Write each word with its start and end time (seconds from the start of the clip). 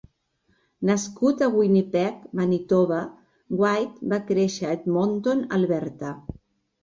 Nascut 0.89 1.41
a 1.47 1.49
Winnipeg, 1.55 2.23
Manitoba, 2.39 3.01
Whyte 3.63 4.09
va 4.13 4.19
créixer 4.31 4.67
a 4.69 4.73
Edmonton, 4.79 5.45
Alberta. 5.59 6.15